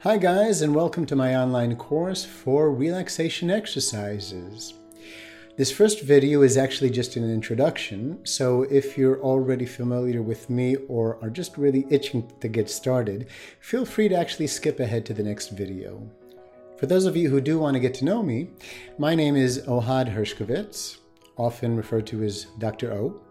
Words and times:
Hi, 0.00 0.18
guys, 0.18 0.60
and 0.60 0.74
welcome 0.74 1.06
to 1.06 1.16
my 1.16 1.34
online 1.34 1.74
course 1.74 2.22
for 2.22 2.70
relaxation 2.70 3.50
exercises. 3.50 4.74
This 5.56 5.72
first 5.72 6.02
video 6.02 6.42
is 6.42 6.58
actually 6.58 6.90
just 6.90 7.16
an 7.16 7.28
introduction, 7.28 8.18
so 8.22 8.64
if 8.64 8.98
you're 8.98 9.22
already 9.22 9.64
familiar 9.64 10.20
with 10.20 10.50
me 10.50 10.76
or 10.88 11.18
are 11.22 11.30
just 11.30 11.56
really 11.56 11.86
itching 11.88 12.30
to 12.40 12.46
get 12.46 12.68
started, 12.68 13.28
feel 13.58 13.86
free 13.86 14.08
to 14.10 14.14
actually 14.14 14.48
skip 14.48 14.80
ahead 14.80 15.06
to 15.06 15.14
the 15.14 15.22
next 15.22 15.48
video. 15.48 16.06
For 16.76 16.84
those 16.84 17.06
of 17.06 17.16
you 17.16 17.30
who 17.30 17.40
do 17.40 17.58
want 17.58 17.72
to 17.74 17.80
get 17.80 17.94
to 17.94 18.04
know 18.04 18.22
me, 18.22 18.50
my 18.98 19.14
name 19.14 19.34
is 19.34 19.62
Ohad 19.62 20.14
Hershkovitz, 20.14 20.98
often 21.38 21.74
referred 21.74 22.06
to 22.08 22.22
as 22.22 22.48
Dr. 22.58 22.92
O, 22.92 23.22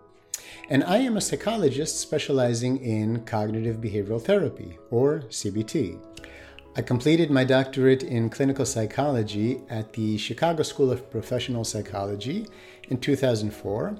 and 0.69 0.83
I 0.83 0.97
am 0.97 1.15
a 1.15 1.21
psychologist 1.21 1.99
specializing 1.99 2.83
in 2.83 3.23
cognitive 3.25 3.77
behavioral 3.77 4.21
therapy, 4.21 4.79
or 4.89 5.19
CBT. 5.29 5.99
I 6.77 6.81
completed 6.81 7.31
my 7.31 7.45
doctorate 7.45 8.03
in 8.03 8.29
clinical 8.29 8.65
psychology 8.65 9.61
at 9.69 9.93
the 9.93 10.17
Chicago 10.17 10.61
School 10.61 10.91
of 10.91 11.09
Professional 11.09 11.63
Psychology 11.63 12.47
in 12.89 12.97
2004, 12.97 13.95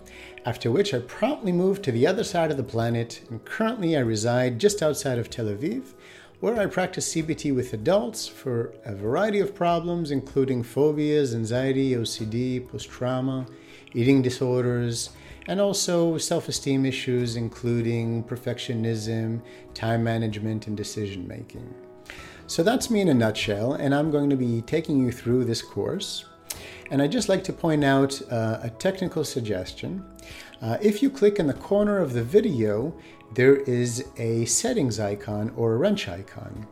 after 0.45 0.69
which 0.69 0.93
I 0.93 0.99
promptly 0.99 1.53
moved 1.53 1.83
to 1.83 1.93
the 1.93 2.05
other 2.05 2.25
side 2.25 2.51
of 2.51 2.57
the 2.57 2.63
planet, 2.63 3.21
and 3.29 3.45
currently 3.45 3.95
I 3.95 4.01
reside 4.01 4.59
just 4.59 4.83
outside 4.83 5.17
of 5.17 5.29
Tel 5.29 5.45
Aviv, 5.45 5.93
where 6.41 6.59
I 6.59 6.65
practice 6.65 7.15
CBT 7.15 7.55
with 7.55 7.71
adults 7.71 8.27
for 8.27 8.73
a 8.83 8.93
variety 8.93 9.39
of 9.39 9.55
problems, 9.55 10.11
including 10.11 10.61
phobias, 10.61 11.33
anxiety, 11.33 11.91
OCD, 11.91 12.67
post 12.67 12.89
trauma, 12.89 13.45
eating 13.93 14.21
disorders, 14.21 15.11
and 15.47 15.61
also 15.61 16.17
self 16.17 16.49
esteem 16.49 16.85
issues, 16.85 17.37
including 17.37 18.25
perfectionism, 18.25 19.39
time 19.73 20.03
management, 20.03 20.67
and 20.67 20.75
decision 20.75 21.25
making. 21.25 21.73
So 22.47 22.61
that's 22.61 22.91
me 22.91 23.01
in 23.01 23.09
a 23.09 23.13
nutshell, 23.13 23.73
and 23.73 23.93
I'm 23.93 24.11
going 24.11 24.29
to 24.29 24.35
be 24.35 24.61
taking 24.61 25.03
you 25.03 25.11
through 25.11 25.45
this 25.45 25.63
course. 25.63 26.25
And 26.91 27.01
I'd 27.01 27.11
just 27.11 27.27
like 27.27 27.43
to 27.45 27.53
point 27.53 27.83
out 27.83 28.21
uh, 28.31 28.59
a 28.61 28.69
technical 28.69 29.23
suggestion. 29.23 30.05
Uh, 30.61 30.77
if 30.79 31.01
you 31.01 31.09
click 31.09 31.39
in 31.39 31.47
the 31.47 31.53
corner 31.53 31.97
of 31.97 32.13
the 32.13 32.23
video, 32.23 32.95
there 33.33 33.55
is 33.55 34.05
a 34.17 34.45
settings 34.45 34.99
icon 34.99 35.51
or 35.57 35.73
a 35.73 35.77
wrench 35.77 36.07
icon. 36.07 36.67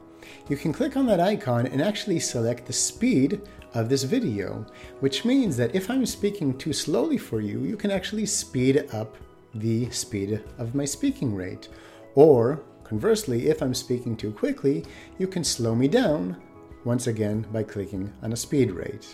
You 0.47 0.57
can 0.57 0.73
click 0.73 0.95
on 0.95 1.07
that 1.07 1.19
icon 1.19 1.65
and 1.65 1.81
actually 1.81 2.19
select 2.19 2.67
the 2.67 2.73
speed 2.73 3.41
of 3.73 3.89
this 3.89 4.03
video, 4.03 4.65
which 4.99 5.25
means 5.25 5.57
that 5.57 5.73
if 5.73 5.89
I'm 5.89 6.05
speaking 6.05 6.55
too 6.57 6.73
slowly 6.73 7.17
for 7.17 7.41
you, 7.41 7.63
you 7.63 7.75
can 7.75 7.89
actually 7.89 8.27
speed 8.27 8.87
up 8.93 9.17
the 9.55 9.89
speed 9.89 10.43
of 10.59 10.75
my 10.75 10.85
speaking 10.85 11.33
rate. 11.33 11.69
Or 12.13 12.61
Conversely, 12.93 13.47
if 13.47 13.63
I'm 13.63 13.73
speaking 13.73 14.15
too 14.15 14.31
quickly, 14.31 14.85
you 15.17 15.25
can 15.25 15.43
slow 15.43 15.73
me 15.73 15.87
down, 15.87 16.37
once 16.85 17.07
again 17.07 17.43
by 17.51 17.63
clicking 17.63 18.13
on 18.21 18.33
a 18.33 18.35
speed 18.35 18.69
rate. 18.69 19.07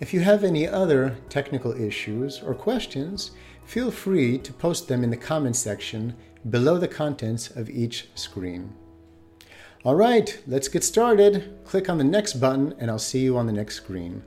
If 0.00 0.14
you 0.14 0.20
have 0.20 0.44
any 0.44 0.66
other 0.66 1.18
technical 1.28 1.78
issues 1.78 2.40
or 2.40 2.54
questions, 2.54 3.32
feel 3.66 3.90
free 3.90 4.38
to 4.38 4.52
post 4.54 4.88
them 4.88 5.04
in 5.04 5.10
the 5.10 5.16
comment 5.18 5.56
section 5.56 6.16
below 6.48 6.78
the 6.78 6.88
contents 6.88 7.50
of 7.50 7.68
each 7.68 8.08
screen. 8.14 8.72
All 9.84 9.94
right, 9.94 10.42
let's 10.46 10.68
get 10.68 10.82
started. 10.82 11.58
Click 11.66 11.90
on 11.90 11.98
the 11.98 12.04
next 12.04 12.40
button 12.40 12.74
and 12.78 12.90
I'll 12.90 12.98
see 12.98 13.20
you 13.20 13.36
on 13.36 13.44
the 13.44 13.52
next 13.52 13.74
screen. 13.74 14.22